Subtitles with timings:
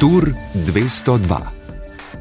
[0.00, 1.59] Tur 202.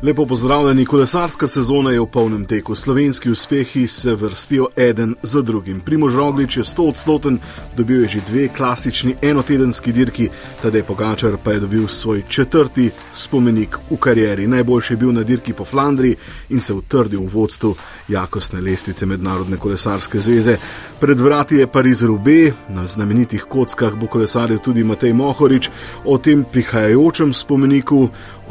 [0.02, 2.76] Lepo pozdravljeni, kolesarska sezona je v polnem teku.
[2.76, 5.80] Slovenski uspehi se vrstijo eden za drugim.
[5.80, 7.40] Primož Roglič je 100 odstoten,
[7.78, 10.30] dobil je že dve klasični enotedenski dirki,
[10.62, 14.48] tedaj Pogačar pa je dobil svoj četrti spomenik v karieri.
[14.48, 16.16] Najboljši je bil na dirki po Flandriji
[16.50, 17.76] in se utrdil v vodstvu
[18.08, 20.58] jakostne lestvice Mednarodne kolesarske zveze.
[21.00, 25.70] Pred vrati je Pariz Rube, na znamenitih kockah bo kolesaril tudi Matej Mohorič,
[26.06, 28.10] o tem prihajajočem spomeniku,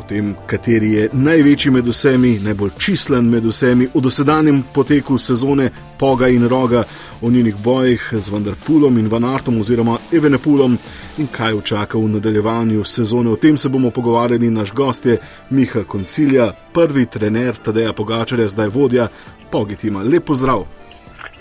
[0.09, 6.29] tem, kateri je največji med vsemi, najbolj čislen med vsemi, o dosedanjem poteku sezone Poga
[6.29, 6.85] in Roga,
[7.23, 10.79] o njenih bojih z Vanderpulom in Vanartom oziroma Evenepulom
[11.19, 13.31] in kaj včaka v nadaljevanju sezone.
[13.31, 15.07] O tem se bomo pogovarjali naš gost,
[15.51, 19.09] Miha Koncilja, prvi trener Tadeja Pogačarja, zdaj vodja
[19.51, 20.03] Pogitima.
[20.03, 20.65] Lep pozdrav!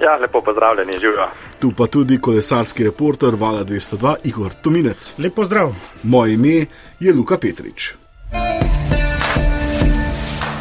[0.01, 1.27] Ja, lepo pozdravljeni, živijo.
[1.59, 5.13] Tu pa tudi kolesarski reporter Vala 202, Igor Tominec.
[5.17, 5.73] Lep pozdrav.
[6.03, 6.65] Moje ime
[6.99, 7.93] je Luka Petrič.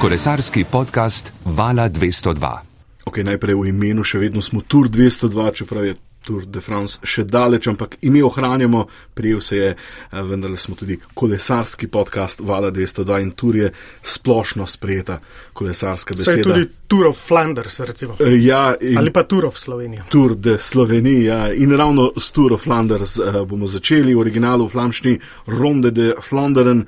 [0.01, 2.59] Kolesarski podcast Vala 202.
[3.07, 5.95] Ok, najprej v imenu, še vedno smo Tour 202, čeprav je
[6.27, 10.99] Tour de France še daleč, ampak ime ohranjamo, prijel se je, eh, vendar smo tudi
[11.15, 13.71] kolesarski podcast Vala 202 in Tour je
[14.03, 15.21] splošno sprejeta
[15.53, 16.33] kolesarska beseda.
[16.33, 18.17] Se je tudi Tour of Flanders, recimo.
[18.21, 20.05] Eh, Ja, Ali pa Tour of Slovenija.
[20.09, 21.25] Tour de Slovenije.
[21.25, 21.53] Ja.
[21.53, 26.15] In ravno s Tour of Flanders uh, bomo začeli v originalu v flamščini Ronde de
[26.23, 26.85] Flanderen,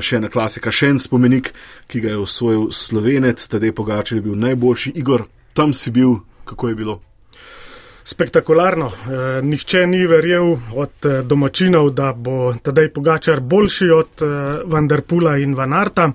[0.00, 1.52] še ena klasika, še en spomenik,
[1.90, 4.94] ki ga je osvojil slovenec, tedaj Pogačar je bil najboljši.
[5.00, 7.00] Igor, tam si bil, kako je bilo?
[8.04, 8.86] Spektakularno.
[8.86, 14.26] Eh, nihče ni verjel od eh, domačinov, da bo tedaj Pogačar boljši od eh,
[14.64, 16.12] Vanderpula in Vanarta.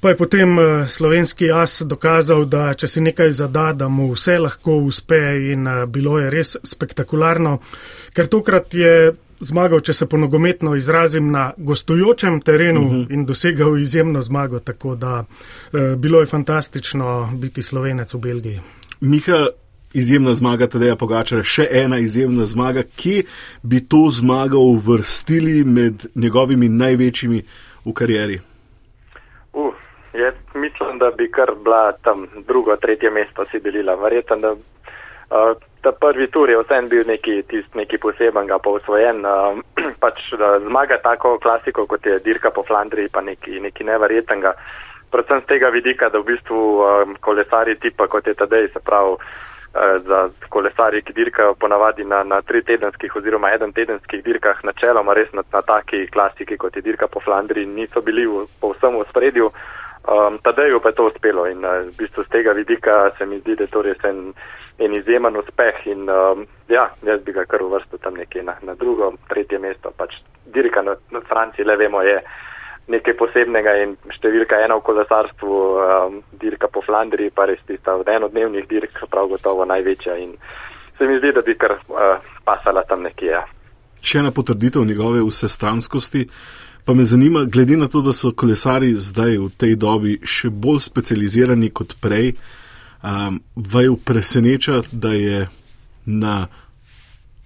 [0.00, 4.38] Pa je potem eh, slovenski as dokazal, da če si nekaj zada, da mu vse
[4.40, 5.18] lahko uspe
[5.52, 7.58] in eh, bilo je res spektakularno,
[8.16, 9.12] ker tokrat je
[9.44, 13.12] zmagal, če se po nogometno izrazim, na gostujočem terenu uh -huh.
[13.12, 18.60] in dosegal izjemno zmago, tako da eh, bilo je fantastično biti slovenec v Belgiji.
[19.00, 19.46] Miha,
[19.92, 22.82] izjemna zmaga, Tadeja Pogačara, še ena izjemna zmaga.
[22.82, 23.24] Kje
[23.62, 27.42] bi to zmago uvrstili med njegovimi največjimi
[27.84, 28.40] v karieri?
[29.52, 29.74] Uh,
[30.14, 33.94] jaz mislim, da bi kar bila tam drugo, tretje mesto si delila.
[33.94, 38.70] Verjetno, da uh, ta prvi tur je vsem bil neki, tist, neki poseben, ga pa
[38.70, 39.24] usvojen.
[39.26, 39.58] Uh,
[40.02, 44.54] pač uh, zmaga tako klasiko, kot je dirka po Flandriji, pa neki, neki neverjetenga.
[45.10, 49.16] Predvsem z tega vidika, da v bistvu um, kolesari tipa, kot je tadej, se pravi,
[49.74, 55.14] uh, za kolesari, ki dirkajo ponavadi na, na tri tedenskih oziroma eden tedenskih dirkah, načeloma
[55.14, 59.06] res na, na taki klasiki, kot je dirka po Flandriji, niso bili v, povsem v
[59.10, 59.50] spredju.
[60.00, 63.38] Um, Tadeju pa je to uspelo in uh, v bistvu z tega vidika se mi
[63.38, 64.32] zdi, da je to res en,
[64.78, 68.74] en izjemen uspeh in um, ja, jaz bi ga kar uvrstil tam nekje na, na
[68.74, 69.92] drugo, tretje mesto.
[69.96, 70.16] Pač
[70.54, 72.16] dirka na, na Franciji, le vemo, je
[72.88, 78.08] nekaj posebnega in številka ena v kolesarstvu, um, dirka po Flandriji pa res tista od
[78.08, 80.34] enodnevnih dirk, prav gotovo največja in
[80.98, 83.30] se mi zdi, da bi kar uh, pasala tam nekje.
[83.30, 83.44] Ja.
[84.02, 86.26] Še ena potrditev njegove vsestranskosti.
[86.84, 90.80] Pa me zanima, glede na to, da so kolesari zdaj v tej dobi še bolj
[90.88, 92.32] specializirani kot prej,
[93.04, 95.44] um, vaju preseneča, da je
[96.06, 96.48] na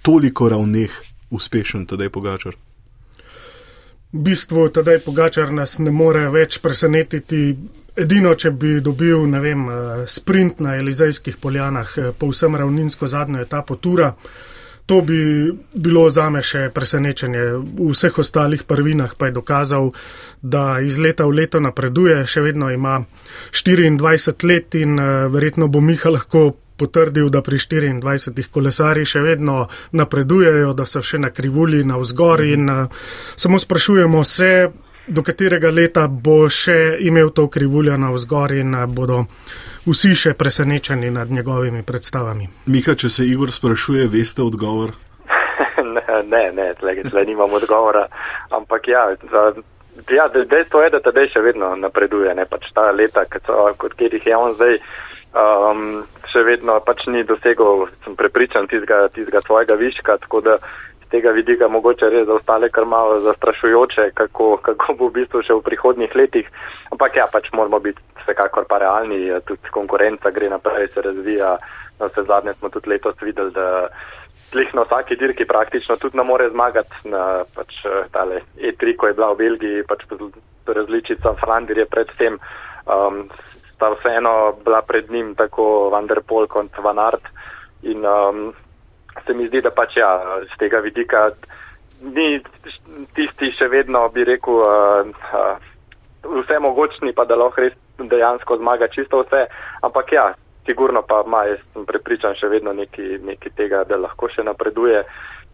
[0.03, 0.95] toliko ravneh
[1.31, 2.55] uspešen tedaj Pogačar.
[4.15, 7.49] V bistvu tedaj Pogačar nas ne more več presenetiti.
[7.99, 13.41] Edino, če bi dobil, ne vem, eh, sprint na Elizejskih poljanah, eh, povsem ravninsko zadnjo
[13.43, 14.13] etapo tura,
[14.87, 17.43] to bi bilo zame še presenečenje.
[17.59, 19.93] V vseh ostalih prvinah pa je dokazal,
[20.43, 23.05] da iz leta v leto napreduje, še vedno ima
[23.53, 29.67] 24 let in eh, verjetno bo Miha lahko potrdil, da pri 24 kolesari še vedno
[29.93, 33.05] napredujejo, da so še na krivulji na vzgor in uh,
[33.37, 34.51] samo sprašujemo se,
[35.07, 39.25] do katerega leta bo še imel to krivuljo na vzgor in uh, bodo
[39.87, 42.49] vsi še presenečeni nad njegovimi predstavami.
[42.67, 44.97] Miha, če se Igor sprašuje, veste odgovor?
[46.33, 48.09] ne, ne, tle, tle nimam odgovora,
[48.51, 49.07] ampak ja.
[49.31, 49.53] Za,
[50.11, 54.37] Ja, dejstvo je, da tedaj še vedno napreduje, ne pač ta leta, kot katerih je
[54.37, 54.81] on zdaj,
[55.39, 56.03] um,
[56.35, 60.59] še vedno pač ni dosegel, sem prepričan, tizga, tizga svojega viška, tako da
[61.05, 65.45] z tega vidika mogoče res za ostale kar malo zastrašujoče, kako, kako bo v bistvu
[65.47, 66.51] še v prihodnjih letih.
[66.91, 71.57] Ampak ja, pač moramo biti vsekakor pa realni, tudi konkurenca gre naprej, se razvija.
[71.95, 73.87] Na vse zadnje smo tudi letos videli, da
[74.51, 77.07] slih na vsaki dirki praktično tudi ne more zmagati.
[77.07, 80.03] Na pač tale E3, ko je bila v Belgiji, pač
[80.67, 82.41] različica Flandrije predtem.
[82.91, 83.29] Um,
[83.85, 87.23] sta vseeno bila pred njim tako Vanderpol kot Van Art
[87.83, 88.55] in um,
[89.27, 91.31] se mi zdi, da pač ja, z tega vidika
[92.01, 92.41] ni
[93.15, 95.05] tisti še vedno, bi rekel, uh,
[95.37, 95.61] uh,
[96.25, 99.45] vse mogočni, pa da lahko res dejansko zmaga čisto vse.
[99.85, 100.25] Ampak ja,
[100.67, 105.05] sigurno pa ima, jaz sem prepričan, še vedno neki, neki tega, da lahko še napreduje.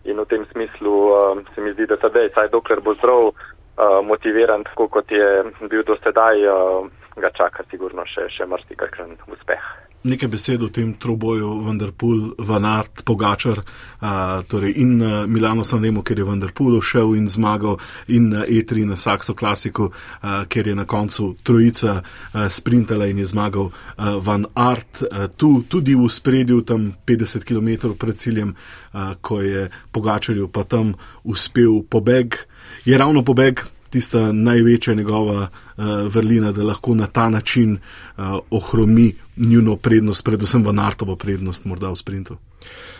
[0.06, 4.00] In v tem smislu uh, se mi zdi, da sedaj, saj dokler bo zdrav, uh,
[4.06, 5.28] motiviran, tako kot je
[5.66, 9.70] bil do sedaj, uh, ga čaka sigurno še, še marsikakšen uspeh.
[10.00, 14.94] Nekaj besed o tem troboju, Vanderpool, Vanart, Pogačar uh, torej in
[15.28, 17.76] Milano Sanremo, ker je Vanderpool šel in zmagal
[18.08, 23.20] in uh, E3 na Saxo klasiku, uh, ker je na koncu trojica uh, sprintala in
[23.20, 25.02] je zmagal uh, Van Art.
[25.04, 30.64] Uh, tu tudi v spredju, tam 50 km pred ciljem, uh, ko je Pogačarju pa
[30.64, 30.94] tam
[31.28, 32.40] uspel pobeg.
[32.88, 39.14] Je ravno pobeg tista največja njegova uh, vrlina, da lahko na ta način uh, ohromi
[39.36, 42.36] njuno prednost, predvsem v Nartovo prednost, morda v sprintu.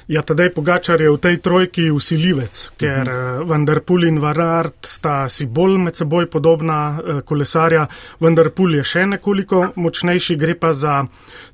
[0.09, 3.49] Ja, tedaj Pogačar je v tej trojki usiljivec, ker uh -huh.
[3.49, 7.87] Vanderpool in Varart sta si bolj med seboj podobna uh, kolesarja.
[8.21, 11.07] Vanderpool je še nekoliko močnejši, gre pa za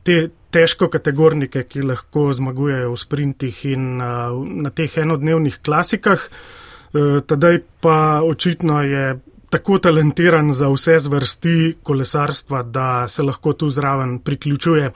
[0.02, 6.20] te težko kategornike, ki lahko zmagujejo v sprintih in uh, na teh enodnevnih klasikah.
[6.30, 6.65] Uh,
[7.26, 9.18] tedaj pa očitno je
[9.50, 14.90] tako talentiran za vse zvrsti kolesarstva, da se lahko tu zraven priključuje.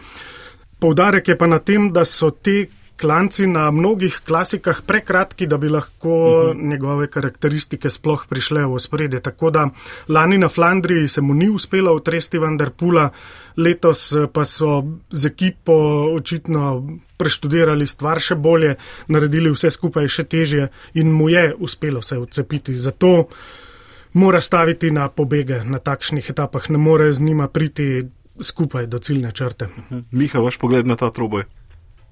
[0.79, 2.67] Poudarek je pa na tem, da so te
[3.01, 6.69] klanci na mnogih klasikah prekratki, da bi lahko uh -huh.
[6.69, 9.21] njegove karakteristike sploh prišle v spredje.
[9.21, 9.69] Tako da
[10.09, 13.11] lani na Flandriji se mu ni uspelo utresti Vanderpula,
[13.57, 15.73] letos pa so z ekipo
[16.15, 18.75] očitno preštudirali stvar še bolje,
[19.09, 22.75] naredili vse skupaj še težje in mu je uspelo se odcepiti.
[22.75, 23.29] Zato
[24.13, 28.09] mora staviti na pobege na takšnih etapah, ne more z njima priti
[28.41, 29.69] skupaj do ciljne črte.
[30.11, 31.45] Miha, vaš pogled na ta troboj.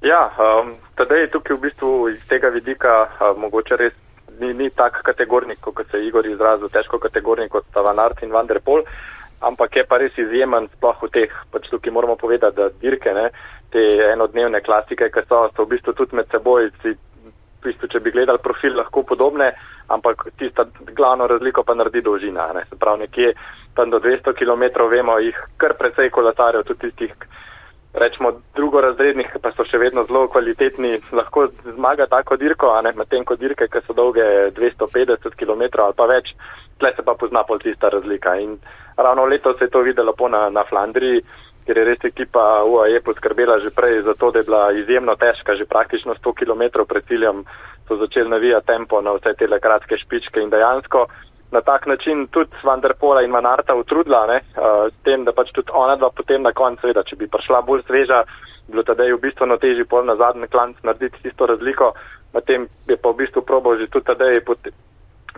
[0.03, 0.75] Ja, um,
[1.11, 3.95] je tukaj v bistvu iz tega vidika uh, mogoče res
[4.41, 8.31] ni, ni tak kategornik, kot se je Igor izrazil, težko kategornik kot Van Art in
[8.31, 8.85] Van der Pol,
[9.41, 13.29] ampak je pa res izjemen sploh v teh, pač tukaj moramo povedati, da dirke, ne,
[13.75, 16.95] te enodnevne klasike, ki so, so v bistvu tudi med seboj, si,
[17.59, 19.51] v bistvu, če bi gledali profil, lahko podobne,
[19.91, 22.47] ampak tista glavno razliko pa naredi dolžina.
[22.55, 22.65] Ne.
[22.71, 23.35] Se pravi, nekje
[23.75, 27.15] tam do 200 km vemo jih kar precej kolesarjev, tudi tistih,
[27.99, 33.25] rečemo, drugorazrednih, pa so še vedno zelo kvalitetni, lahko zmaga tako dirko, a ne medtem
[33.25, 34.25] ko dirke, ki so dolge
[34.57, 36.33] 250 km ali pa več,
[36.79, 38.37] tle se pa pozna pol tista razlika.
[38.41, 38.57] In
[38.97, 41.23] ravno letos se je to videlo po na, na Flandriji,
[41.69, 45.53] ker je res ekipa UAE poskrbela že prej za to, da je bila izjemno težka,
[45.55, 47.45] že praktično 100 km pred ciljem
[47.89, 51.07] so začeli navijati tempo na vse te kratke špičke in dejansko
[51.53, 55.97] na tak način tudi Vanderpola in Manarta utrudila, ne, uh, tem, da pač tudi ona
[55.97, 58.23] dva potem na koncu, seveda, če bi prišla bolj sveža,
[58.69, 61.95] bilo tada je v bistvu na teži pol na zadnji klanc narediti tisto razliko,
[62.35, 64.45] na tem je pa v bistvu probal že tudi tada je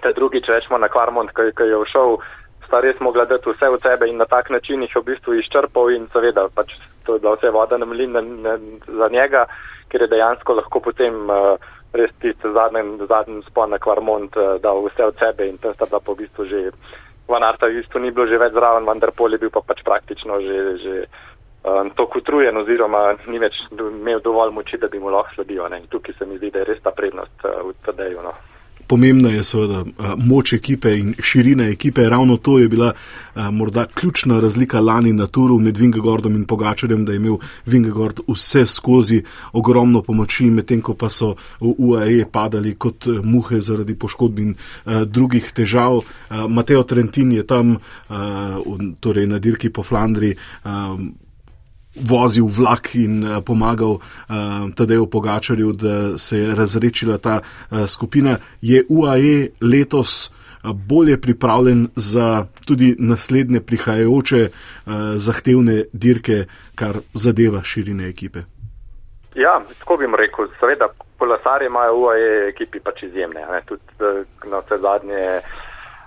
[0.03, 2.17] te drugi, če rečemo na Kvarmont, ki, ki je všel,
[2.67, 5.91] sta res mogla dati vse od sebe in na tak način jih v bistvu izčrpal
[5.91, 6.75] in seveda pač
[7.07, 8.15] to je bila vse voda na mlin
[8.87, 9.47] za njega,
[9.91, 11.59] ker je dejansko lahko potem uh,
[11.93, 15.87] res tisti zadnji, zadnji spon na Kvarmont uh, dal vse od sebe in tam sta
[15.91, 16.71] bila po v bistvu že,
[17.31, 19.83] Van Arta v bistvu ni bilo že več zraven, vendar pol je bil pa pač
[19.87, 20.95] praktično že, že
[21.63, 25.67] um, to kutrujen oziroma ni več imel dovolj moči, da bi mu lahko sledil.
[25.71, 25.83] Ne?
[25.83, 28.23] In tukaj se mi zdi, da je res ta prednost uh, v TD-ju.
[28.23, 28.35] No.
[28.91, 29.85] Pomembna je seveda
[30.19, 32.09] moč ekipe in širina ekipe.
[32.11, 32.93] Ravno to je bila
[33.53, 38.67] morda ključna razlika lani na turu med Vingegordom in Pogačarjem, da je imel Vingegord vse
[38.67, 44.55] skozi ogromno pomoči, medtem ko pa so v UAE padali kot muhe zaradi poškodb in
[45.07, 46.03] drugih težav.
[46.49, 47.77] Mateo Trentin je tam,
[49.01, 50.35] torej na dirki po Flandriji
[51.95, 58.37] vozil vlak in uh, pomagal uh, Tadeju Pogačarju, da se je razrečila ta uh, skupina.
[58.63, 66.45] Je UAE letos uh, bolje pripravljen za tudi naslednje prihajajoče uh, zahtevne dirke,
[66.75, 68.39] kar zadeva širine ekipe?
[69.35, 70.49] Ja, tako bi mu rekel.
[70.61, 73.47] Seveda, kolesarje imajo UAE ekipi pač izjemne.
[73.51, 73.63] Ne?
[73.67, 73.83] Tudi
[74.51, 75.41] na vse zadnje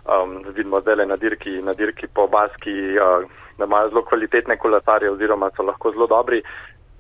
[0.06, 2.76] um, vidimo zdaj na dirki, na dirki po Baski.
[2.98, 6.42] Uh, da imajo zelo kvalitetne kolesarje oziroma so lahko zelo dobri.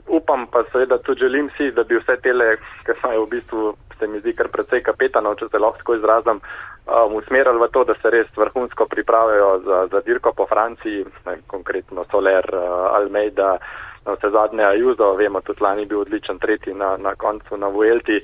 [0.07, 4.07] Upam pa seveda tudi želim si, da bi vse tele, ki imajo v bistvu, se
[4.07, 6.41] mi zdi kar precej kapetanov, če se lahko tako izrazim,
[6.87, 11.37] um, usmerili v to, da se res vrhunsko pripravijo za, za dirko po Franciji, ne,
[11.47, 13.57] konkretno Soler, uh, Almeida,
[14.05, 18.19] na vse zadnje Ajuzo, vemo, tudi lani bil odličen tretji na, na koncu na Vuelti.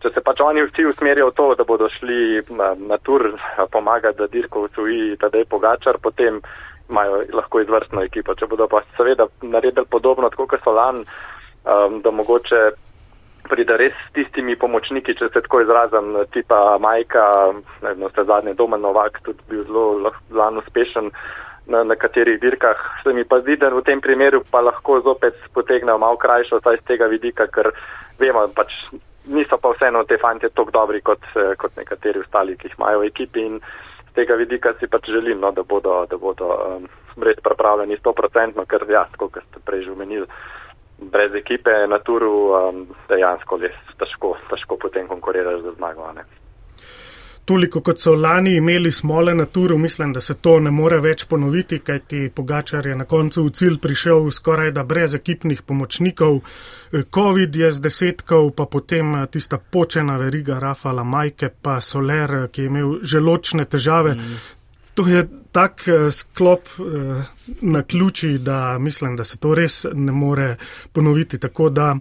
[0.00, 3.26] Če se pač oni vsi usmerijo v to, da bodo šli na, na tur
[3.72, 6.40] pomagati, da dirko usvoji tadej pogačar, potem
[6.90, 8.34] imajo lahko izvrstno ekipo.
[8.34, 11.04] Če bodo pa seveda naredili podobno, tako kot so lan,
[11.64, 12.62] um, da mogoče
[13.50, 17.26] pride res s tistimi pomočniki, če se tako izrazim, tipa Majka,
[17.82, 21.10] ne vem, ste zadnje doma Novak, tudi bil zelo, zelo uspešen
[21.70, 22.78] na nekaterih dirkah.
[23.02, 26.82] Se mi pa zdi, da v tem primeru pa lahko zopet potegnejo malo krajšo, saj
[26.82, 27.70] z tega vidika, ker
[28.18, 28.74] vemo, pač
[29.30, 31.22] niso pa vseeno te fante tako dobri kot,
[31.60, 33.60] kot nekateri ostali, ki jih imajo v ekipi in
[34.10, 36.88] z tega vidika si pač želim, no, da bodo, da bodo um,
[37.22, 40.26] res pripravljeni 100%, ker ja, kot ste prej že omenili
[41.00, 46.10] brez ekipe na turu um, dejansko res težko, težko potem konkuriraš za zmago.
[47.44, 51.24] Toliko kot so lani imeli smole na turu, mislim, da se to ne more več
[51.26, 56.40] ponoviti, kajti Pogačar je na koncu v cilj prišel skoraj da brez ekipnih pomočnikov.
[57.14, 62.66] COVID je z desetkov, pa potem tista počena veriga Rafala Majke, pa Soler, ki je
[62.66, 64.14] imel želočne težave.
[64.14, 64.40] Mm.
[64.94, 66.68] To je tak uh, sklop
[67.60, 70.56] na ključi, da mislim, da se to res ne more
[70.92, 71.38] ponoviti.
[71.38, 71.94] Tako da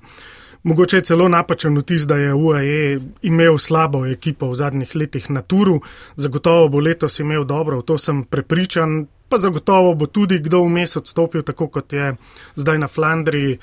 [0.64, 5.42] mogoče je celo napačen vtis, da je UAE imel slabo ekipo v zadnjih letih na
[5.42, 5.82] turu.
[6.16, 9.06] Zagotovo bo letos imel dobro, v to sem prepričan.
[9.30, 12.16] Pa zagotovo bo tudi kdo vmes odstopil, tako kot je
[12.56, 13.60] zdaj na Flandriji.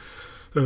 [0.56, 0.62] Uh,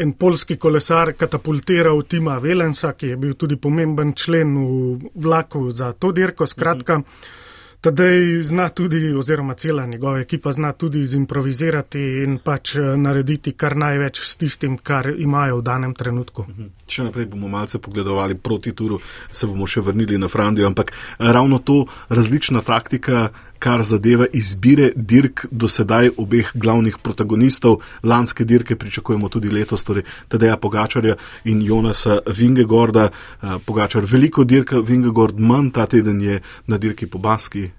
[0.00, 5.92] en polski kolesar katapultiral Tima Velensa, ki je bil tudi pomemben člen v vlaku za
[5.92, 6.46] to dirko.
[6.46, 7.43] Skratka, -huh.
[7.84, 13.76] Tadej zna tudi, oziroma cela njegova ekipa zna tudi izimprovizirati in pač eh, narediti kar
[13.76, 16.46] največ s tistim, kar imajo v danem trenutku.
[16.48, 16.70] Mhm.
[16.88, 18.96] Še naprej bomo malce pogledovali proti turu,
[19.32, 23.28] se bomo še vrnili na Frandijo, ampak eh, ravno to različna taktika,
[23.64, 27.78] kar zadeva izbire dirk do sedaj obeh glavnih protagonistov.
[28.02, 33.08] Lanske dirke pričakujemo tudi letos, torej Tadeja Pogačarja in Jonasa Vingegorda.
[33.08, 37.70] Eh, Pogačar veliko dirka, Vingegord manj, ta teden je na dirki po Baski.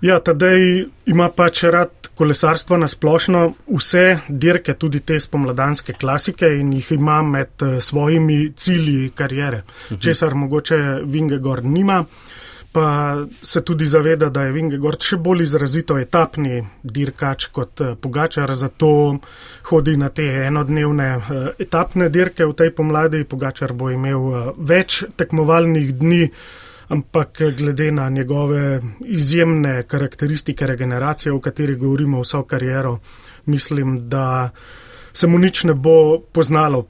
[0.00, 0.58] Ja, tedaj
[1.06, 7.22] ima pač rad kolesarstvo na splošno, vse dirke, tudi te spomladanske klasike in jih ima
[7.22, 9.62] med eh, svojimi cilji karijere.
[9.90, 10.00] Mhm.
[10.00, 12.04] Česar mogoče Vingegord nima,
[12.72, 18.54] pa se tudi zaveda, da je Vingegord še bolj izrazito etapni dirkač kot eh, Pogačar,
[18.54, 18.92] zato
[19.70, 23.24] hodi na te enodnevne eh, etapne dirke v tej pomladi.
[23.24, 26.24] Pogačar bo imel več tekmovalnih dni
[26.90, 32.98] ampak glede na njegove izjemne karakteristike regeneracije, o kateri govorimo vso kariero,
[33.46, 34.50] mislim, da
[35.12, 36.86] se mu nič ne bo poznalo.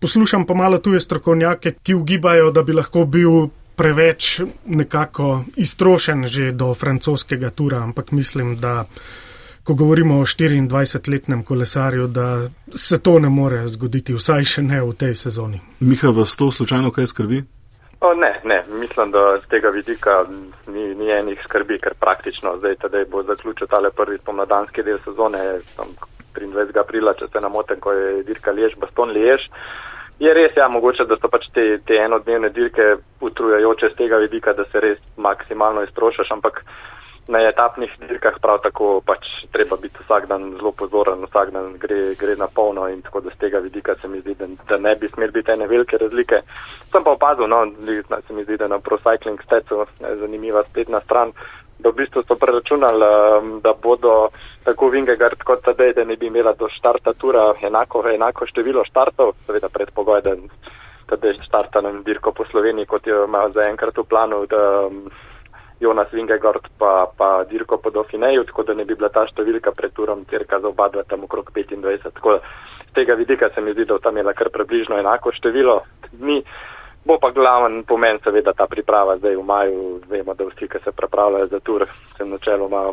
[0.00, 3.48] Poslušam pa malo tuje strokovnjake, ki ugibajo, da bi lahko bil
[3.80, 8.84] preveč nekako iztrošen že do francoskega tura, ampak mislim, da
[9.64, 14.92] ko govorimo o 24-letnem kolesarju, da se to ne more zgoditi, vsaj še ne v
[14.92, 15.60] tej sezoni.
[15.80, 17.42] Miha, vas to slučajno kaj skrbi?
[18.00, 20.24] O, ne, ne, mislim, da z tega vidika
[20.66, 25.40] ni, ni enih skrbi, ker praktično zdaj tedaj bo zaključil tale prvi pomladanski del sezone,
[25.76, 25.92] tam
[26.36, 26.80] 23.
[26.80, 29.48] aprila, če se namotem, ko je dirka Lež, Baston Lež.
[30.20, 32.90] Je res, ja, mogoče, da so pač te, te enodnevne dirke
[33.24, 36.60] utrujajoče z tega vidika, da se res maksimalno iztrošaš, ampak
[37.30, 42.00] na etapnih dirkah prav tako pač treba biti vsak dan zelo pozoren, vsak dan gre,
[42.20, 44.94] gre na polno in tako da z tega vidika se mi zdi, da, da ne
[45.00, 46.42] bi smeli biti ene velike razlike.
[46.92, 47.62] Sem pa opazil, no,
[48.26, 51.32] se mi zdi, da na ProCycling stecu je zanimiva spletna stran,
[51.82, 54.28] da v bistvu so preračunali, um, da bodo
[54.64, 59.34] tako Vingegard kot Tadej, da ne bi imela do štarta tura enako, enako število štartov,
[59.46, 60.36] seveda predpogoj, da
[61.10, 64.46] Tadej štarta na dirko po Sloveniji, kot jo imajo zaenkrat v planu.
[64.46, 65.10] Da, um,
[65.80, 69.94] Jonas Vingegord pa, pa Dirko po Dauphineju, tako da ne bi bila ta številka pred
[69.96, 72.12] turom cirka za oba dva tam okrog 25.
[72.20, 72.40] Tako da
[72.90, 75.80] z tega vidika se mi zdi, da tam je kar približno enako število
[76.12, 76.42] dni.
[77.04, 80.00] Bo pa glaven pomen seveda ta priprava zdaj v maju.
[80.08, 82.92] Vemo, da vsi, ki se pripravljajo za tur, se načeloma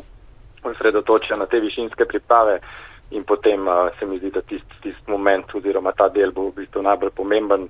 [0.64, 2.60] osredotočijo na te višinske priprave
[3.12, 3.68] in potem
[4.00, 7.70] se mi zdi, da tisti tist moment oziroma ta del bo v bistvu najbolj pomemben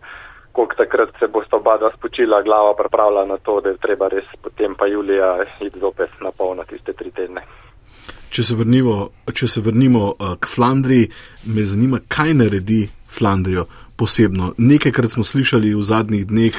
[0.58, 4.08] koliko takrat se bo sta oba dva spočila, glava pripravila na to, da je treba
[4.10, 7.44] res potem pa julija iti zopet na polno tiste tri tedne.
[8.34, 8.96] Če se vrnimo,
[9.34, 11.12] če se vrnimo k Flandriji,
[11.54, 13.68] me zanima, kaj naredi Flandrijo
[13.98, 14.54] posebno.
[14.58, 16.56] Nekajkrat smo slišali v zadnjih dneh,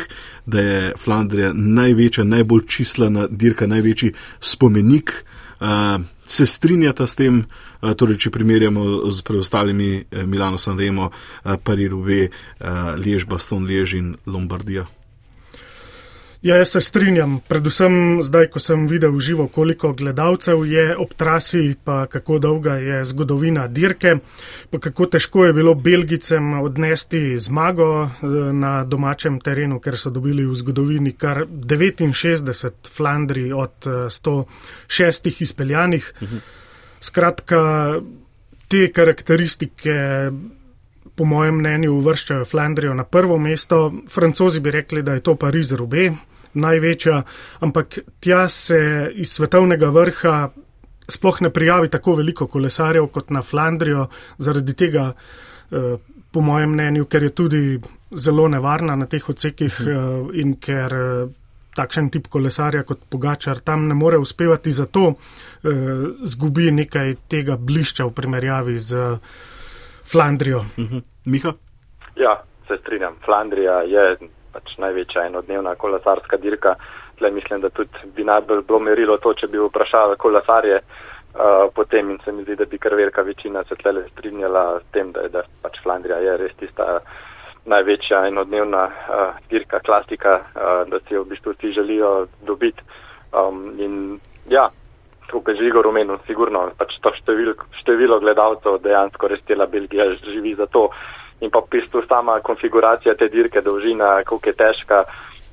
[0.46, 5.24] da je Flandrija največja, najbolj čislana dirka, največji spomenik.
[5.58, 11.56] Uh, se strinjata s tem, uh, torej, če primerjamo z preostalimi uh, Milano, Sanremo, uh,
[11.62, 14.86] Paris, Rube, uh, Lež, Baston, Lež in Lombardija?
[16.42, 21.74] Ja, jaz se strinjam, predvsem zdaj, ko sem videl živo, koliko gledalcev je ob trasi,
[21.84, 24.12] pa kako dolga je zgodovina dirke,
[24.70, 30.46] pa kako težko je bilo Belgicem odnesti zmago eh, na domačem terenu, ker so dobili
[30.46, 36.12] v zgodovini kar 69 Flandri od 106 eh, izpeljanih.
[36.22, 36.36] Mhm.
[37.00, 37.60] Skratka,
[38.68, 40.30] te karakteristike
[41.18, 43.92] po mojem mnenju, uvrščajo Flandrijo na prvo mesto.
[44.10, 46.12] Francozi bi rekli, da je to Pariz Rube,
[46.54, 47.22] največja,
[47.66, 48.78] ampak tja se
[49.14, 50.36] iz svetovnega vrha
[51.08, 54.06] sploh ne prijavi tako veliko kolesarjev kot na Flandrijo,
[54.38, 55.10] zaradi tega,
[55.72, 55.96] eh,
[56.30, 57.62] po mojem mnenju, ker je tudi
[58.12, 60.30] zelo nevarna na teh odsekih hmm.
[60.38, 60.94] in ker
[61.76, 65.14] takšen tip kolesarja kot Pogačar tam ne more uspevati, zato
[66.22, 69.04] zgubi nekaj tega blišča v primerjavi z
[70.12, 70.64] Flandrijo.
[70.78, 70.98] Mhm.
[71.26, 71.52] Miha?
[72.16, 73.16] Ja, se strinjam.
[73.24, 74.16] Flandrija je
[74.52, 76.74] pač največja enodnevna kolesarska dirka.
[77.18, 82.10] Tle mislim, da tudi bi najbolj bilo merilo to, če bi vprašali kolesarje uh, potem
[82.10, 85.26] in se mi zdi, da bi kar velika večina se tle strinjala s tem, da
[85.26, 87.00] je da pač Flandrija je res tista
[87.68, 92.12] največja enodnevna uh, dirka, klasika, uh, da si jo v bistvu vsi želijo
[92.46, 92.82] dobiti.
[93.32, 94.70] Um, in ja,
[95.30, 100.54] kot je Žigo rumenil, sigurno pač to število, število gledalcev dejansko res tela Belgija živi
[100.54, 100.88] za to.
[101.40, 105.04] In pa v bistvu sama konfiguracija te dirke, dolžina, koliko je težka,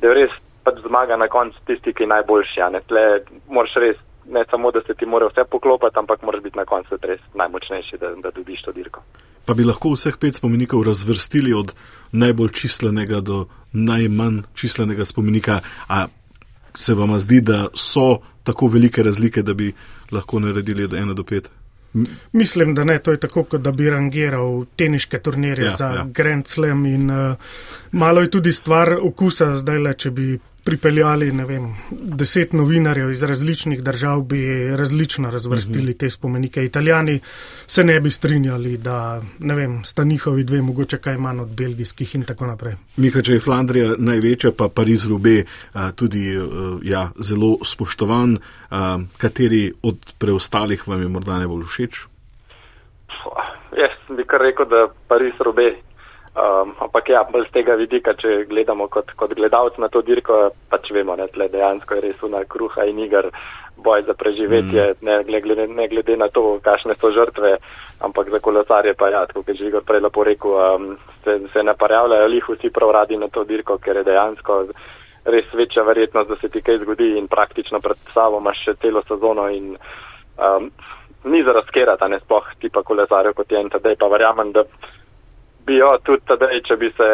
[0.02, 0.34] da res
[0.66, 2.66] pač zmaga na koncu tisti, ki je najboljši.
[2.90, 3.06] Tle
[3.54, 6.98] moraš res, ne samo, da se ti mora vse poklopiti, ampak moraš biti na koncu
[7.02, 9.06] res najmočnejši, da, da dobiš to dirko.
[9.46, 11.76] Pa bi lahko vseh pet spomenikov razvrstili od
[12.18, 15.60] najbolj čislenega do najmanj čislenega spomenika.
[15.90, 16.08] A
[16.76, 19.74] se vam zdi, da so tako velike razlike, da bi
[20.12, 21.48] lahko naredili od 1 do 5?
[22.32, 26.06] Mislim, da ne, to je tako, kot da bi rangiral teniške turnirje ja, za ja.
[26.14, 27.36] Grand Slam in uh,
[27.92, 33.24] malo je tudi stvar okusa zdaj le, če bi pripeljali, ne vem, deset novinarjev iz
[33.24, 34.40] različnih držav, bi
[34.78, 36.00] različno razvrstili mm -hmm.
[36.00, 36.66] te spomenike.
[36.66, 37.20] Italijani
[37.68, 42.16] se ne bi strinjali, da, ne vem, sta njihovi dve mogoče kaj manj od belgijskih
[42.16, 42.76] in tako naprej.
[42.98, 45.44] Mika, če je Flandrija največja, pa Pariz Rube
[45.96, 46.40] tudi
[46.82, 48.38] ja, zelo spoštovan,
[49.18, 52.06] kateri od preostalih vam je morda najbolj všeč?
[53.78, 55.85] Jaz bi kar rekel, da Pariz Rube
[56.36, 60.50] Um, ampak ja, bolj z tega vidika, če gledamo kot, kot gledalec na to dirko,
[60.68, 63.30] pač vemo, da je dejansko res una kruha in igar
[63.80, 65.08] boj za preživetje, mm.
[65.32, 67.56] ne, glede, ne glede na to, kakšne so žrtve,
[68.04, 71.64] ampak za kolesarje pa ja, kot je že Igor prej lepo rekel, um, se, se
[71.64, 74.66] ne parjavljajo lih vsi prav radi na to dirko, ker je dejansko
[75.26, 79.02] res večja verjetnost, da se ti kaj zgodi in praktično pred sabo imaš še celo
[79.08, 79.72] sezono in
[80.36, 80.68] um,
[81.32, 84.68] ni za razkerati, ne sploh tipa kolesarjev kot je in tedaj pa verjamem, da
[85.66, 87.10] bi jo tudi tedaj, če bi se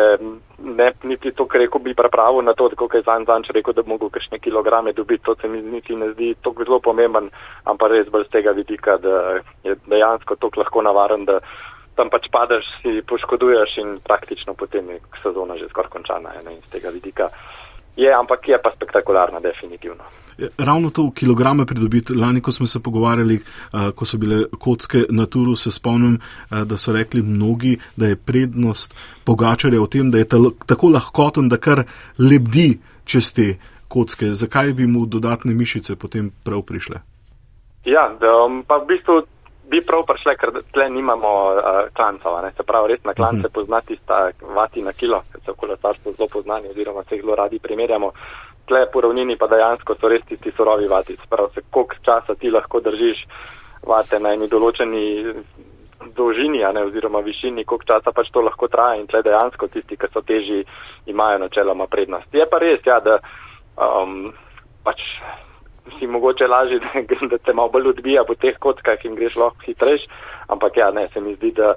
[0.59, 3.93] ne, niti to rekel, bi pripravil na to, kot je zanj zanč rekel, da bi
[3.93, 7.31] mogel kakšne kilograme dobiti, to se mi niti ne zdi tako zelo pomemben,
[7.65, 11.39] ampak res bolj z tega vidika, da je dejansko to lahko navaren, da
[11.95, 16.61] tam pač padeš, si poškoduješ in praktično potem je sezona že skoraj končana ne, in
[16.67, 17.29] z tega vidika.
[17.95, 20.03] Je, ampak je pa spektakularna, definitivno.
[20.57, 22.15] Ravno to v kilograme pridobiti.
[22.15, 26.63] Lani, ko smo se pogovarjali, uh, ko so bile kocke na turu, se spomnim, uh,
[26.63, 30.29] da so rekli mnogi, da je prednost pogačarja v tem, da je
[30.65, 31.83] tako lahkoten, da kar
[32.19, 33.55] lebdi čez te
[33.87, 34.33] kocke.
[34.33, 37.03] Zakaj bi mu dodatne mišice potem prav prišle?
[37.85, 39.21] Ja, da, um, pa v bistvu
[39.71, 42.37] bi prav prišle, ker tle nimamo uh, klancov.
[42.57, 43.47] Se pravi, res na klance uh mhm.
[43.47, 43.55] -huh.
[43.55, 47.59] poznati sta vati na kilo, ker so kolesarstvo zelo poznani oziroma se jih zelo radi
[47.59, 48.11] primerjamo
[48.71, 51.17] tle po ravnini pa dejansko so res tisti surovi vati.
[51.25, 53.25] Sprav se, koliko časa ti lahko držiš
[53.87, 55.03] vate na eni določeni
[56.15, 60.09] dolžini, ne, oziroma višini, koliko časa pač to lahko traja in tle dejansko tisti, ki
[60.13, 60.63] so teži,
[61.11, 62.31] imajo načeloma prednost.
[62.33, 63.19] Je pa res, ja, da
[63.77, 64.31] um,
[64.85, 65.03] pač
[65.99, 69.65] si mogoče lažje, da, da te malo bolj odbija po teh kockah in greš lahko
[69.65, 70.05] hitrejš,
[70.47, 71.73] ampak ja, ne, se mi zdi, da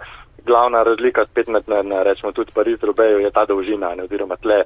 [0.47, 4.37] glavna razlika spet med, na, na, rečemo, tudi Pariz Rubejo je ta dolžina, ne, oziroma
[4.37, 4.65] tle.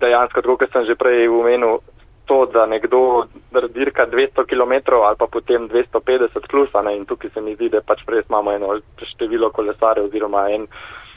[0.00, 1.80] Dejansko, kot sem že prej umenil,
[2.30, 3.26] to, da nekdo
[3.74, 7.80] dirka 200 km ali pa potem 250 plus, ne, in tukaj se mi zdi, da
[7.80, 8.76] pač res imamo eno
[9.14, 10.66] število kolesarjev oziroma en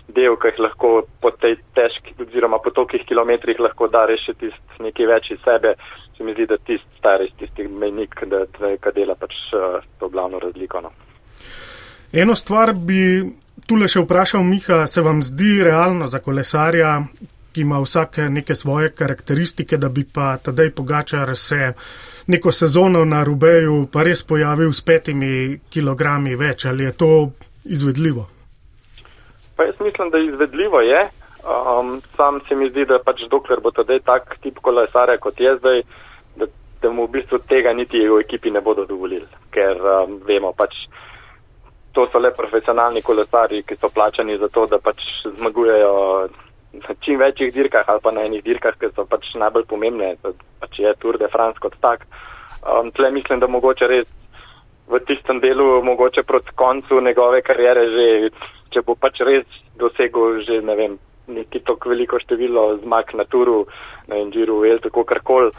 [0.08, 4.52] del, ki jih lahko po tej težki oziroma po tolikih kilometrih lahko da rešiti
[4.84, 5.76] nekaj več iz sebe.
[6.18, 10.40] Se mi zdi, da tist stari, tisti mejnik, da, da dela pač uh, to glavno
[10.40, 10.82] razliko.
[10.82, 10.92] No.
[12.14, 13.24] Eno stvar bi
[13.68, 17.00] tule še vprašal, Miha, se vam zdi realno za kolesarja,
[17.54, 21.74] ki ima vsak neke svoje karakteristike, da bi pa tedaj Pogačar se
[22.28, 26.66] neko sezono na Rubeju pa res pojavil s petimi kilogrami več.
[26.66, 27.10] Ali je to
[27.64, 28.33] izvedljivo?
[29.56, 31.10] Pa jaz mislim, da izvedljivo je.
[31.44, 35.58] Um, sam se mi zdi, da pač dokler bo tedaj tak tip kolesarja kot je
[35.58, 35.82] zdaj,
[36.40, 36.46] da,
[36.82, 39.28] da mu v bistvu tega niti v ekipi ne bodo dovolili.
[39.52, 40.86] Ker um, vemo pač.
[41.94, 45.04] To so le profesionalni kolesari, ki so plačani za to, da pač
[45.38, 45.92] zmagujejo
[46.74, 50.16] na čim večjih dirkah ali pa na enih dirkah, ki so pač najbolj pomembne,
[50.60, 52.08] pač je Tour de France kot tak.
[52.64, 54.08] Um, tle mislim, da mogoče res
[54.88, 58.30] v tistem delu, mogoče proti koncu njegove karijere že
[58.74, 59.46] če bo pač res
[59.80, 63.64] dosegel že, ne vem, neki tok veliko število zmag na turu,
[64.10, 65.54] na Inžiru, Vel, tako karkoli,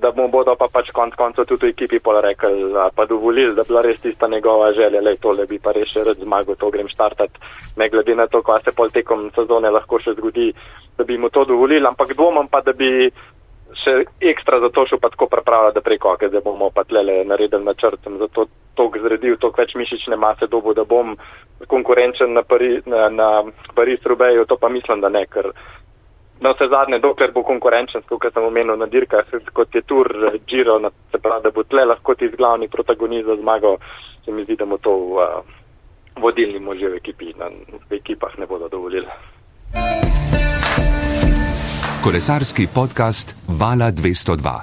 [0.00, 3.82] da mu bodo pa pač konc koncev tudi ekipi pol rekli, pa dovolili, da bila
[3.84, 7.38] res tista njegova želja, le tole bi pa res še rad zmagal, to grem štartati,
[7.76, 10.48] ne glede na to, kaj se pol tekom sezone lahko še zgodi,
[10.96, 13.10] da bi mu to dovolili, ampak dvomam pa, da bi
[13.82, 13.94] še
[14.32, 18.08] ekstra za to šel pa tako pripravljati, da preko, da bomo pa tlele naredili načrt,
[18.18, 18.46] zato
[18.78, 21.16] tok zredil, tok več mišične mase dobo, da bom
[21.68, 23.28] konkurenčen na, Pari, na, na
[23.74, 25.52] Paris Rubeju, to pa mislim, da ne, ker
[26.42, 30.08] na vse zadnje, dokler bo konkurenčen, kot sem omenil na dirkah, kot je tur
[30.48, 30.78] Giro,
[31.12, 33.76] se pravi, da bo tle lahko ti glavni protagonist za zmago,
[34.24, 35.38] se mi zdi, da mu to uh,
[36.18, 37.50] vodilni možje v ekipi, na,
[37.90, 40.41] v ekipah ne bodo dovolili.
[42.02, 44.60] Kolesarski podcast Vala 202.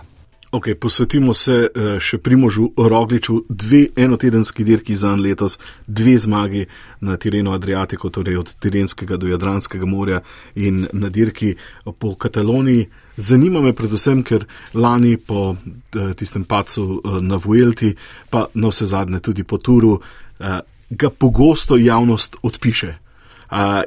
[0.51, 5.55] Okay, posvetimo se uh, še Primožu Rogliču, dve enotedenski dirki za en letos,
[5.87, 6.65] dve zmagi
[6.99, 10.19] na Tirenu Adriatiku, torej od Tirenskega do Jadranskega morja
[10.55, 11.53] in na dirki
[11.99, 12.89] po Kataloniji.
[13.15, 17.93] Zanima me predvsem, ker lani po uh, tistem pacu uh, na Vuelti,
[18.29, 19.95] pa na vse zadnje tudi po Turu,
[20.89, 22.93] ga pogosto javnost odpiše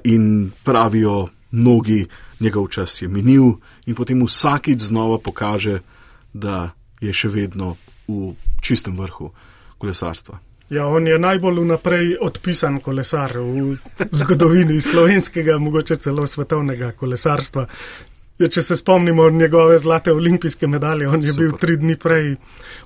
[0.04, 2.06] in pravijo mnogi,
[2.42, 5.80] njegov čas je minil in potem vsakič znova pokaže,
[6.32, 7.76] da je še vedno
[8.08, 9.30] v čistem vrhu
[9.78, 10.38] kolesarstva.
[10.72, 13.76] Ja, on je najbolj vnaprej odpisan kolesar v
[14.10, 17.66] zgodovini slovenskega, mogoče celo svetovnega kolesarstva.
[18.42, 21.44] Ja, če se spomnimo njegove zlate olimpijske medalje, on je Super.
[21.44, 22.32] bil tri dni prej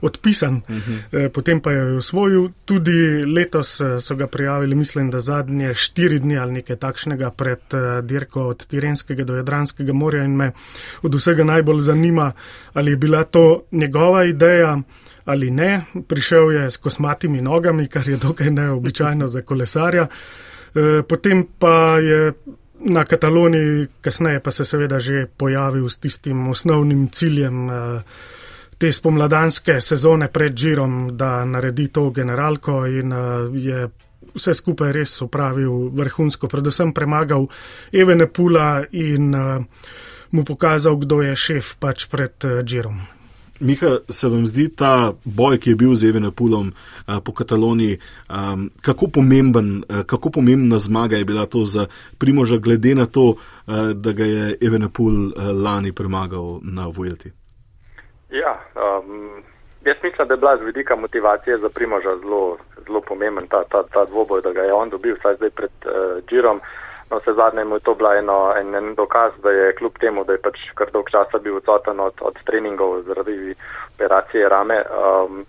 [0.05, 0.93] odpisan, uh mhm.
[1.13, 1.29] -huh.
[1.29, 2.49] potem pa je osvojil.
[2.65, 7.59] Tudi letos eh, so ga prijavili, mislim, da zadnje štiri dni ali nekaj takšnega pred
[7.73, 10.53] eh, dirko od Tirenskega do Jadranskega morja in me
[11.03, 12.33] od vsega najbolj zanima,
[12.73, 14.79] ali je bila to njegova ideja
[15.25, 15.85] ali ne.
[16.09, 20.07] Prišel je s kosmatimi nogami, kar je dokaj neobičajno za kolesarja.
[21.09, 22.33] Potem pa je
[22.81, 28.03] na Kataloniji, kasneje pa se seveda že pojavil s tistim osnovnim ciljem eh,
[28.79, 33.19] te spomladanske sezone pred Džirom, da naredi to generalko in eh,
[33.53, 33.89] je
[34.35, 37.49] vse skupaj res upravil vrhunsko, predvsem premagal
[37.93, 39.59] Evene Pula in eh,
[40.31, 42.35] mu pokazal, kdo je šef pač pred
[42.65, 43.16] Džirom.
[43.61, 48.71] Mika, se vam zdi ta boj, ki je bil z Evenepulom uh, po Kataloniji, um,
[48.83, 51.87] kako, pomemben, uh, kako pomembna zmaga je bila to za
[52.19, 55.33] Primoža, glede na to, uh, da ga je Evenepul uh,
[55.65, 57.33] lani premagal na Vuelti?
[58.31, 59.43] Ja, um,
[59.85, 63.83] jaz mislim, da je bila z vidika motivacije za Primoža zelo, zelo pomemben ta, ta,
[63.83, 66.61] ta dvoboj, da ga je on dobil, vsaj zdaj pred uh, Džirom.
[67.11, 70.25] No, vse zadnje mu je to bila eno, en, en dokaz, da je kljub temu,
[70.25, 73.55] da je pač kar dolg časa bil odsoten od, od treningov zaradi
[73.95, 75.45] operacije rame, um,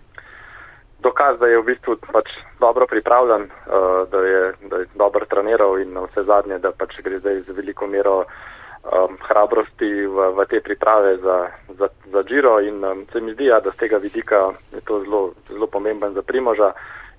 [1.02, 5.80] dokaz, da je v bistvu pač dobro pripravljen, uh, da, je, da je dobro treniral
[5.82, 10.60] in vse zadnje, da pač gre zdaj z veliko mero um, hrabrosti v, v te
[10.60, 11.38] priprave za,
[11.74, 15.02] za, za Giro in um, se mi zdi, ja, da z tega vidika je to
[15.02, 16.70] zelo, zelo pomemben za Primoža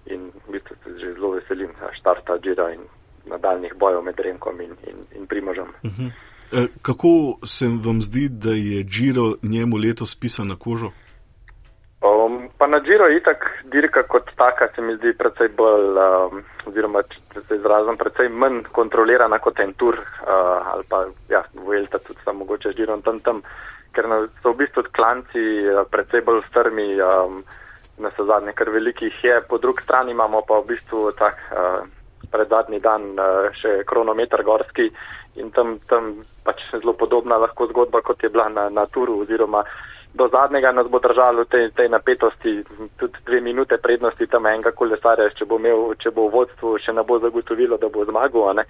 [0.07, 2.87] in v bistvu se že zelo veselim štarta Gira in
[3.25, 5.67] nadaljnih bojev med Remkom in, in, in Primožem.
[5.83, 6.11] Uh -huh.
[6.51, 10.91] e, kako se vam zdi, da je Džiro njemu letos pisan na kožo?
[11.99, 16.43] Um, pa na Džiro je itak dirka kot taka, se mi zdi precej bolj, um,
[16.65, 21.99] oziroma če se izrazim, precej manj kontrolirana kot en tur uh, ali pa ja, Vuelta
[21.99, 23.41] tudi samo mogoče Džiro tam tam,
[23.91, 27.43] ker na, so v bistvu klanci uh, precej bolj strmi, um,
[27.99, 31.43] na se zadnje, ker velikih je, po drugi strani imamo pa v bistvu tak.
[31.51, 31.83] Uh,
[32.31, 34.89] pred zadnji dan uh, še kronometer gorski
[35.39, 39.63] in tam, tam pač zelo podobna lahko zgodba, kot je bila na, na turu oziroma
[40.13, 42.63] do zadnjega nas bo držalo te, te napetosti,
[42.97, 46.95] tudi dve minute prednosti tam enega kolesarja, če bo imel, če bo v vodstvu še
[46.97, 48.63] ne bo zagotovilo, da bo zmagal.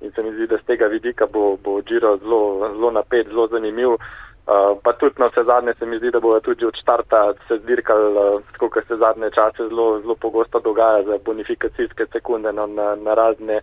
[0.00, 3.48] In se mi zdi, da z tega vidika bo, bo Giro zelo, zelo napet, zelo
[3.52, 3.98] zanimiv.
[4.48, 7.58] Uh, pa tudi na vse zadnje se mi zdi, da bo tudi od štarta se
[7.58, 12.66] zdirkal, uh, tako kot se zadnje čase zelo, zelo pogosto dogaja za bonifikacijske sekunde no,
[12.66, 13.60] na, na razne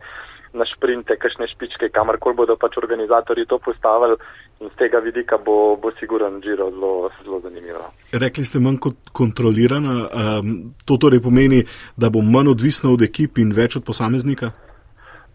[0.55, 4.15] na šprinte, kakšne špičke, kamorkoli bodo pač organizatori to postavili
[4.63, 7.91] in z tega vidika bo, bo siguran Giro zelo, zelo zanimivo.
[8.13, 10.53] Rekli ste manj kot kontrolirana, um,
[10.87, 11.65] to torej pomeni,
[11.97, 14.53] da bo manj odvisno od ekip in več od posameznika?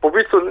[0.01, 0.50] Po bistvu,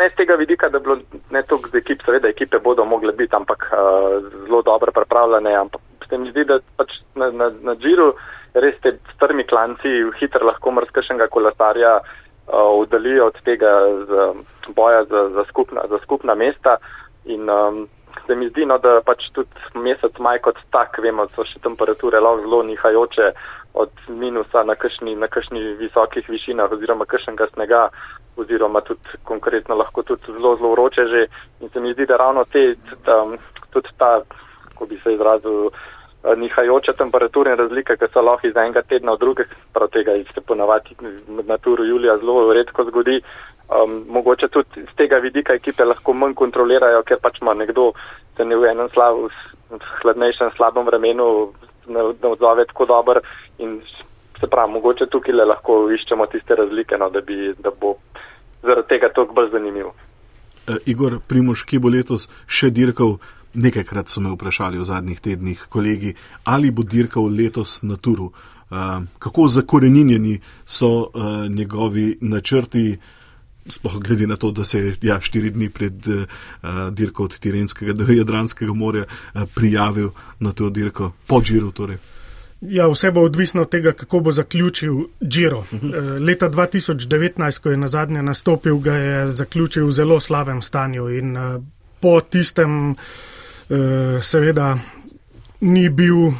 [0.00, 0.96] ne z tega vidika, da bi bilo
[1.30, 5.54] ne toliko z ekip, seveda ekipe bodo mogle biti, ampak uh, zelo dobro pripravljene.
[5.56, 8.14] Ampak se mi zdi, da pač na, na, na džiru
[8.54, 13.76] res te strmi klanci hitro lahko mrzkašnega kolesarja uh, udalijo od tega
[14.08, 14.26] z,
[14.74, 16.78] boja za, za, skupna, za skupna mesta.
[17.24, 17.84] In um,
[18.26, 22.20] se mi zdi, no, da pač tudi mesec maj kot tak, vemo, so še temperature
[22.20, 23.32] lahko zelo nihajoče
[23.74, 27.84] od minusa na kakšni, na kakšni visokih višinah oziroma kakšnega snega
[28.40, 31.22] oziroma tudi konkretno lahko tudi zelo, zelo vroče že.
[31.60, 32.74] In se mi zdi, da ravno te,
[33.04, 33.36] tam,
[33.70, 34.20] tudi ta,
[34.74, 35.70] ko bi se izrazil,
[36.24, 40.40] eh, nihajoče temperaturne razlike, ki so lahko iz enega tedna v drugega, prav tega se
[40.40, 40.96] ponavadi
[41.46, 43.20] na turu julija zelo redko zgodi.
[43.70, 47.92] Um, mogoče tudi z tega vidika ekipe lahko manj kontrolirajo, ker pač ima nekdo
[48.36, 49.28] se ne v enem slavu,
[50.02, 51.52] hladnejšem, slabem vremenu
[51.86, 53.20] ne, ne odzove tako dober
[53.58, 53.80] in
[54.40, 57.96] se pravi, mogoče tukaj le lahko iščemo tiste razlike, no, da, bi, da bo
[58.62, 59.90] zaradi tega toliko bolj zanimiv.
[59.90, 63.18] Uh, Igor Primoš, ki bo letos še dirkal,
[63.54, 68.30] nekajkrat so me vprašali v zadnjih tednih kolegi, ali bo dirkal letos na turu.
[68.70, 72.98] Uh, kako zakorenjeni so uh, njegovi načrti,
[73.70, 76.24] sploh glede na to, da se je ja, štiri dni pred uh,
[76.94, 81.98] dirko od Tirenskega do Jadranskega morja uh, prijavil na to dirko, po Džiru torej.
[82.60, 85.58] Ja, vse bo odvisno od tega, kako bo zaključil Giro.
[85.58, 86.26] Uh -huh.
[86.26, 91.36] Leta 2019, ko je na zadnje nastopil, ga je zaključil v zelo slabem stanju in
[91.36, 91.62] uh,
[92.00, 92.96] po tistem uh,
[94.22, 94.78] seveda
[95.60, 96.32] ni bil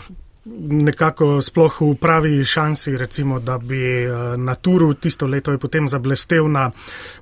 [0.68, 4.06] nekako sploh v pravi šansi, recimo, da bi
[4.36, 6.70] na turu tisto leto je potem zablestev na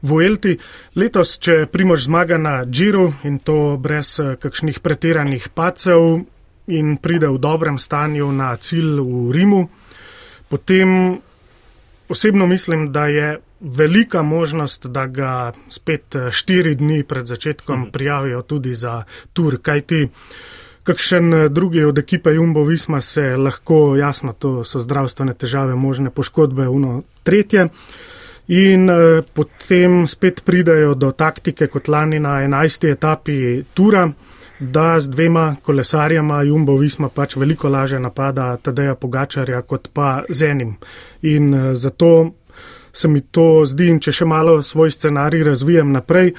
[0.03, 0.59] Vuelti.
[0.95, 6.25] Letos, če Primož zmaga na Giro in to brez kakšnih pretiranih pacev,
[6.69, 9.69] in pride v dobrem stanju na cilj v Rimu,
[10.49, 11.19] potem
[12.09, 17.91] osebno mislim, da je velika možnost, da ga spet eh, štiri dni pred začetkom mhm.
[17.91, 19.03] prijavijo tudi za
[19.33, 20.09] tur, kajti
[20.83, 26.11] kakšen eh, drugi od ekipe Jumbo Visma se lahko, jasno, to so zdravstvene težave, možne
[26.11, 27.69] poškodbe, uno tretje.
[28.49, 32.87] In uh, potem spet pridajo do taktike kot lani na 11.
[32.93, 33.35] etapi
[33.75, 34.07] tura
[34.61, 40.51] da z dvema kolesarjama Jumbo Visma pač veliko laže napada Tadeja Pogačarja kot pa z
[40.51, 40.77] enim.
[41.23, 42.31] In uh, zato
[42.93, 46.33] se mi to zdi, in če še malo svoj scenarij razvijem naprej,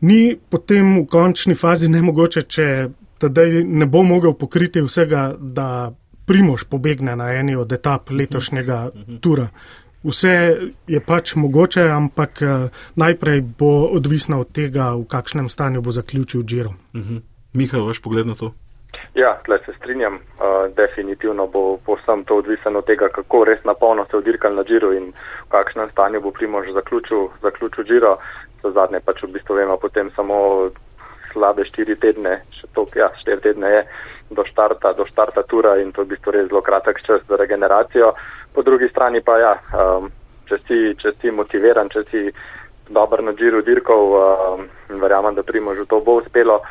[0.00, 2.66] ni potem v končni fazi nemogoče, če
[3.18, 5.90] Tadej ne bo mogel pokriti vsega, da
[6.28, 8.90] Primož pobegne na eni od etap letošnjega
[9.24, 9.48] tura.
[10.04, 10.34] Vse
[10.86, 16.44] je pač mogoče, ampak uh, najprej bo odvisno od tega, v kakšnem stanju bo zaključil
[16.44, 16.74] Džiro.
[16.94, 17.20] Uh -huh.
[17.58, 18.52] Miha, vaš pogled na to?
[19.14, 20.14] Ja, tle se strinjam.
[20.14, 24.92] Uh, definitivno bo posem to odvisno od tega, kako res napolno se odirkal na Džiro
[24.94, 28.16] in v kakšnem stanju bo Primož zaključil, zaključil Džiro.
[28.62, 30.68] Za zadnje pač v bistvu vemo potem samo
[31.32, 33.82] slabe štiri tedne, še to, ja, štiri tedne je
[34.30, 37.36] do štarta, do štarta tura in to je v bistvu res zelo kratek čas za
[37.36, 38.12] regeneracijo.
[38.54, 40.10] Po drugi strani pa ja, um,
[40.48, 42.28] če, si, če si motiviran, če si
[42.88, 44.68] dober na Džiru dirkov um,
[45.00, 46.62] verjamem, da Primožu to bo uspelo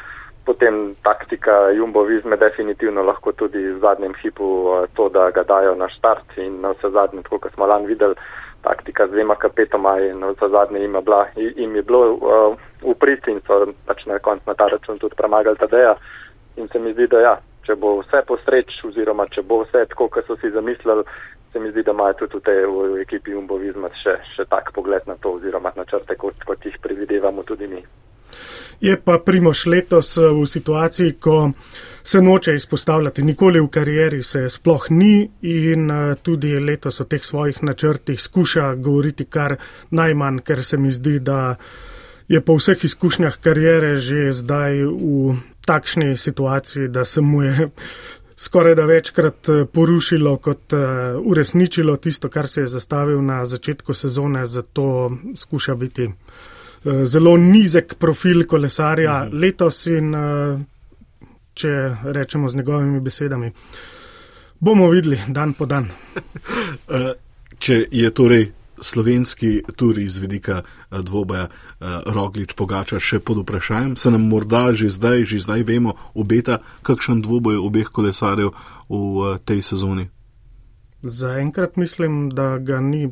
[0.47, 5.75] potem taktika Jumbo Vizme definitivno lahko tudi v zadnjem hipu eh, to, da ga dajo
[5.75, 8.15] na štart in na vse zadnje, tako kot smo lani videli,
[8.63, 12.55] taktika z dvema kapetoma in na vse zadnje jim je, bila, jim je bilo uh,
[12.81, 15.95] uprit in so pač na koncu na ta račun tudi premagali Tadeja
[16.55, 17.35] in se mi zdi, da ja,
[17.67, 21.03] če bo vse posreč oziroma če bo vse tako, kot so si zamislili,
[21.51, 24.71] se mi zdi, da imajo tudi v tej v ekipi Jumbo Vizme še, še tak
[24.73, 27.83] pogled na to oziroma na črte, kot, kot jih predvidevamo tudi mi.
[28.81, 31.51] Je pa Primoš letos eh, v situaciji, ko
[32.03, 37.23] se noče izpostavljati, nikoli v karieri se sploh ni in eh, tudi letos o teh
[37.23, 39.57] svojih načrtih skuša govoriti kar
[39.89, 41.55] najmanj, ker se mi zdi, da
[42.27, 47.69] je po vseh izkušnjah karijere že zdaj v takšni situaciji, da se mu je
[48.37, 50.73] skoraj da večkrat eh, porušilo kot
[51.25, 56.11] uresničilo tisto, kar se je zastavil na začetku sezone, zato skuša biti.
[56.85, 59.37] Eh, zelo nizek profil kolesarja mhm.
[59.37, 60.59] letos in eh,
[61.53, 61.71] če
[62.13, 63.51] rečemo z njegovimi besedami,
[64.59, 65.89] bomo videli dan po dan.
[66.87, 67.13] Eh,
[67.59, 68.45] če je torej
[68.79, 70.61] slovenski turi iz vedika
[70.91, 71.47] dvoboja
[72.05, 77.21] Roglič Pogača še pod vprašanjem, se nam morda že zdaj, že zdaj vemo, obeta kakšen
[77.25, 78.53] dvoboj obeh kolesarjev
[78.87, 80.07] v tej sezoni?
[81.03, 83.09] Zaenkrat mislim, da ga ni,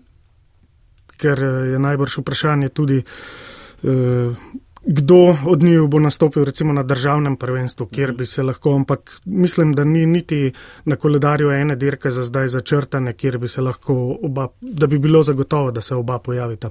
[1.19, 3.54] ker je najbrž vprašanje tudi uh,
[4.85, 9.73] kdo od njih bo nastopil recimo na državnem prvenstvu, kjer bi se lahko, ampak mislim,
[9.73, 10.51] da ni niti
[10.85, 15.23] na koledarju ene dirke za zdaj začrtane, kjer bi se lahko oba, da bi bilo
[15.23, 16.69] zagotovo, da se oba pojavita.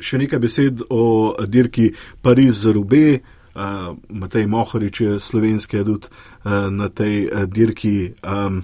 [0.00, 3.20] Še nekaj besed o dirki Pariz-Rube.
[3.50, 8.12] Uh, Matej Mohorič je slovenski adut uh, na tej uh, dirki.
[8.22, 8.62] Um,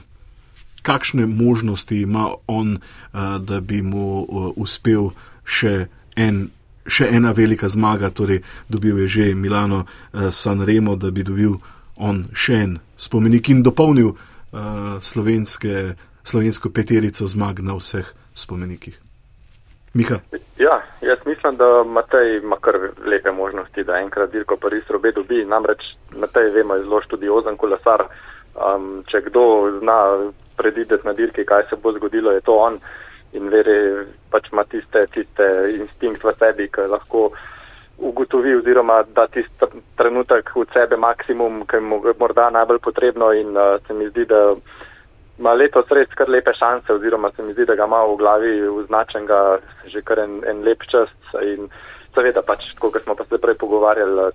[0.83, 5.11] kakšne možnosti ima on, uh, da bi mu uh, uspel
[5.45, 6.47] še en
[6.89, 11.57] še ena velika zmaga, torej dobil je že Milano uh, San Remo, da bi dobil
[11.97, 19.07] on še en spomenik in dopolnil uh, slovenske, slovensko peterico zmag na vseh spomenikih.
[19.97, 20.21] Miha.
[20.59, 25.45] Ja, jaz mislim, da Matej ima kar lepe možnosti, da enkrat dirko Pariz robe dobi.
[25.45, 25.81] Namreč
[26.13, 28.05] Matej vemo, je zelo študiozen kolesar.
[28.57, 29.43] Um, če kdo
[29.81, 29.97] zna
[30.57, 32.79] predvideti na dirki, kaj se bo zgodilo, je to on
[33.33, 37.31] in veri, pač ima tiste, tiste instinkt v sebi, ki lahko
[37.99, 43.81] ugotovi oziroma da tisti trenutek v sebe maksimum, ki mu morda najbolj potrebno in uh,
[43.87, 44.55] se mi zdi, da
[45.39, 48.55] ima letos res kar lepe šanse oziroma se mi zdi, da ga ima v glavi
[48.69, 51.13] označenega že kar en, en lep čas
[51.43, 51.69] in
[52.15, 54.31] seveda pač, kot smo pa se prej pogovarjali,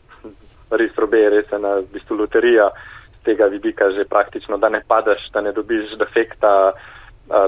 [0.77, 2.69] res robe, res je na bistvu loterija
[3.17, 6.73] z tega vidika že praktično, da ne padeš, da ne dobiš defekta,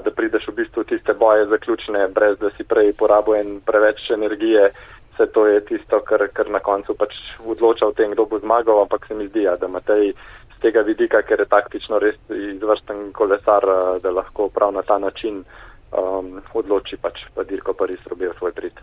[0.04, 4.72] da prideš v bistvu tiste boje zaključne, brez da si prej porabojen preveč energije.
[5.14, 7.14] Vse to je tisto, kar, kar na koncu pač
[7.46, 10.14] odloča o tem, kdo bo zmagal, ampak se mi zdi, ja, da Matej
[10.56, 13.68] z tega vidika, ker je taktično res izvrsten kolesar,
[14.02, 15.44] da lahko prav na ta način
[15.92, 18.82] um, odloči pač pa dirko Pariz robijo svoj prid.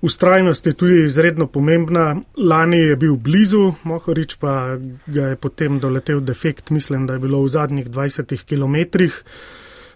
[0.00, 2.16] Ustrajnost je tudi izredno pomembna.
[2.36, 7.42] Lani je bil blizu, Mohorič pa ga je potem doletel defekt, mislim, da je bilo
[7.42, 9.04] v zadnjih 20 km.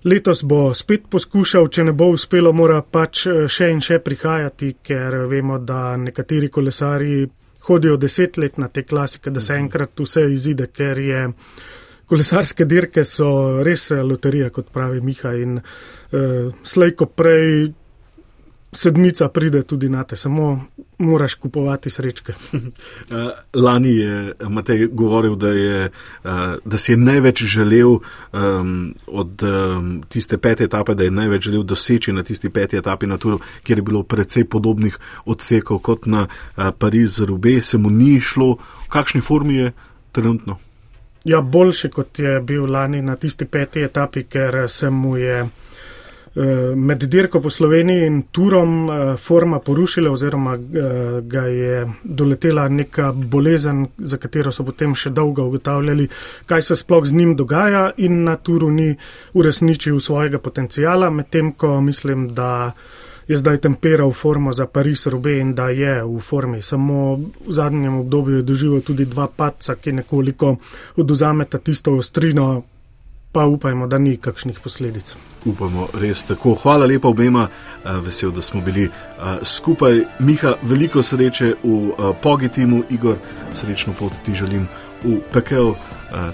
[0.04, 5.22] Letos bo spet poskušal, če ne bo uspelo, mora pač še in še prihajati, ker
[5.30, 7.22] vemo, da nekateri kolesari
[7.64, 11.22] hodijo deset let na te klasike, da se enkrat vse izide, ker je
[12.04, 17.72] kolesarske dirke so res loterija, kot pravi Miha in uh, slejko prej
[18.74, 20.64] sedmica pride tudi na te, samo
[20.98, 22.32] moraš kupovati srečke.
[23.10, 26.30] Eh, lani je Matej govoril, da, je, eh,
[26.64, 31.62] da si je največ želel um, od um, tiste pete etape, da je največ želel
[31.62, 36.26] doseči na tisti peti etapi na Turu, kjer je bilo precej podobnih odsekov kot na
[36.26, 38.56] uh, Pariz-Rube, se mu ni šlo,
[38.86, 39.72] v kakšni formi je
[40.12, 40.58] trenutno.
[41.24, 45.40] Ja, boljše kot je bil lani na tisti peti etapi, ker se mu je.
[45.40, 45.63] Eh,
[46.76, 53.12] med dirko po Sloveniji in turom eh, forma porušila oziroma eh, ga je doletela neka
[53.12, 56.08] bolezen, za katero so potem še dolgo ugotavljali,
[56.46, 58.96] kaj se sploh z njim dogaja in na turu ni
[59.34, 62.72] uresničil svojega potencijala, medtem ko mislim, da
[63.28, 66.62] je zdaj temperal formo za Pariz robe in da je v formi.
[66.62, 70.56] Samo v zadnjem obdobju je doživel tudi dva paca, ki nekoliko
[70.96, 72.62] oduzameta tisto ostrino,
[73.34, 75.16] pa upajmo, da ni kakšnih posledic.
[75.44, 76.54] Upamo, res tako.
[76.62, 77.48] Hvala lepa obema,
[78.04, 78.86] vesel, da smo bili
[79.42, 80.04] skupaj.
[80.22, 83.18] Miha, veliko sreče v Pogitimu, Igor,
[83.52, 84.68] srečno pot ti želim
[85.02, 85.74] v pekel.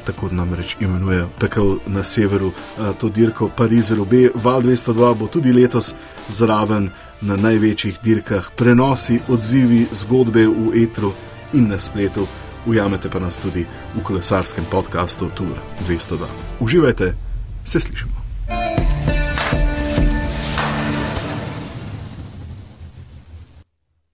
[0.04, 2.50] Tako nam reč imenuje pekel na severu,
[3.00, 4.28] to dirko Parizer obe.
[4.34, 5.94] Val 202 bo tudi letos
[6.28, 6.90] zraven
[7.24, 11.14] na največjih dirkah, prenosi, odzivi, zgodbe v etru
[11.56, 12.28] in na spletu
[12.66, 16.26] ujamete pa nas tudi v kolesarskem podkastu Tour 202.
[16.60, 17.14] Uživajte,
[17.64, 18.20] se slišimo.